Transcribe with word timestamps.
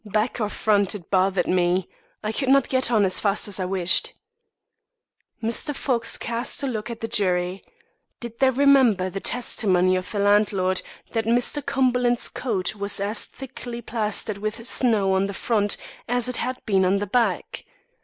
"Back 0.03 0.41
or 0.41 0.49
front, 0.49 0.95
it 0.95 1.11
bothered 1.11 1.45
me. 1.45 1.87
I 2.23 2.31
could 2.31 2.49
not 2.49 2.67
get 2.69 2.89
on 2.89 3.05
as 3.05 3.19
fast 3.19 3.47
as 3.47 3.59
I 3.59 3.65
wished." 3.65 4.13
Mr. 5.43 5.75
Fox 5.75 6.17
cast 6.17 6.63
a 6.63 6.67
look 6.67 6.89
at 6.89 7.01
the 7.01 7.07
jury. 7.07 7.63
Did 8.19 8.39
they 8.39 8.49
remember 8.49 9.11
the 9.11 9.19
testimony 9.19 9.95
of 9.95 10.09
the 10.11 10.17
landlord 10.17 10.81
that 11.11 11.25
Mr. 11.25 11.63
Cumberland's 11.63 12.29
coat 12.29 12.73
was 12.75 12.99
as 12.99 13.25
thickly 13.25 13.79
plastered 13.83 14.39
with 14.39 14.65
snow 14.65 15.13
on 15.13 15.27
the 15.27 15.33
front 15.35 15.77
as 16.07 16.27
it 16.27 16.37
had 16.37 16.57
been 16.65 16.83
on 16.83 16.97
the 16.97 17.05
back. 17.05 17.63